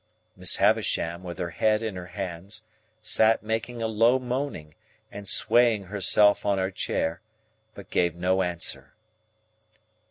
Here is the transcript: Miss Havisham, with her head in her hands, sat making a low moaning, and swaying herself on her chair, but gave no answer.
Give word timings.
Miss 0.35 0.55
Havisham, 0.55 1.21
with 1.21 1.37
her 1.37 1.51
head 1.51 1.83
in 1.83 1.95
her 1.95 2.07
hands, 2.07 2.63
sat 3.03 3.43
making 3.43 3.83
a 3.83 3.87
low 3.87 4.17
moaning, 4.17 4.73
and 5.11 5.29
swaying 5.29 5.83
herself 5.83 6.43
on 6.43 6.57
her 6.57 6.71
chair, 6.71 7.21
but 7.75 7.91
gave 7.91 8.15
no 8.15 8.41
answer. 8.41 8.95